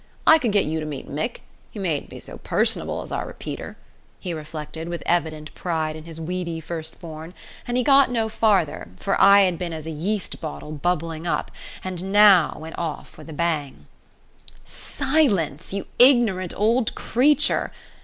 I 0.25 0.39
could 0.39 0.51
get 0.51 0.65
you 0.65 0.79
to 0.79 0.85
meet 0.87 1.07
Mick 1.07 1.41
he 1.69 1.77
mayn't 1.77 2.09
be 2.09 2.19
so 2.19 2.39
personable 2.39 3.03
as 3.03 3.11
our 3.11 3.31
Peter," 3.33 3.77
he 4.19 4.33
reflected, 4.33 4.89
with 4.89 5.03
evident 5.05 5.53
pride 5.53 5.95
in 5.95 6.05
his 6.05 6.19
weedy 6.19 6.59
firstborn, 6.59 7.35
and 7.67 7.77
he 7.77 7.83
got 7.83 8.09
no 8.09 8.27
farther, 8.27 8.87
for 8.97 9.15
I 9.21 9.41
had 9.41 9.59
been 9.59 9.73
as 9.73 9.85
a 9.85 9.91
yeast 9.91 10.41
bottle 10.41 10.71
bubbling 10.71 11.27
up, 11.27 11.51
and 11.83 12.11
now 12.11 12.57
went 12.59 12.79
off 12.79 13.13
bang! 13.23 13.85
"Silence, 14.65 15.71
you 15.71 15.85
ignorant 15.99 16.51
old 16.57 16.95
creature! 16.95 17.71